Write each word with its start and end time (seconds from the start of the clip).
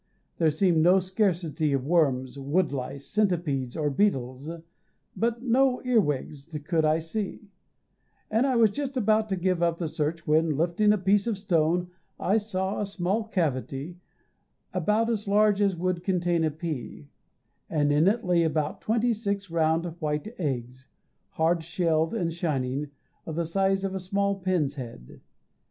There 0.39 0.49
seemed 0.49 0.81
no 0.81 0.99
scarcity 0.99 1.73
of 1.73 1.85
worms, 1.85 2.39
wood 2.39 2.71
lice, 2.71 3.05
centipedes, 3.05 3.77
or 3.77 3.91
beetles, 3.91 4.49
but 5.15 5.43
no 5.43 5.79
earwigs 5.83 6.47
could 6.65 6.83
I 6.83 6.97
see; 6.97 7.51
and 8.31 8.47
I 8.47 8.55
was 8.55 8.71
just 8.71 8.97
about 8.97 9.29
to 9.29 9.35
give 9.35 9.61
up 9.61 9.77
the 9.77 9.87
search 9.87 10.25
when, 10.25 10.57
lifting 10.57 10.91
a 10.91 10.97
piece 10.97 11.27
of 11.27 11.37
stone, 11.37 11.91
I 12.19 12.39
saw 12.39 12.81
a 12.81 12.85
small 12.87 13.25
cavity, 13.25 13.99
about 14.73 15.07
as 15.07 15.27
large 15.27 15.61
as 15.61 15.75
would 15.75 16.03
contain 16.03 16.43
a 16.43 16.49
pea, 16.49 17.07
and 17.69 17.91
in 17.93 18.07
it 18.07 18.25
lay 18.25 18.41
about 18.41 18.81
twenty 18.81 19.13
six 19.13 19.51
round, 19.51 19.85
white 19.99 20.33
eggs, 20.39 20.87
hard 21.29 21.63
shelled 21.63 22.15
and 22.15 22.33
shining, 22.33 22.89
of 23.27 23.35
the 23.35 23.45
size 23.45 23.83
of 23.83 23.93
a 23.93 23.99
small 23.99 24.33
pin's 24.39 24.73
head. 24.77 25.21